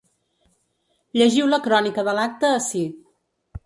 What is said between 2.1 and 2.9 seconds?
de l’acte ací.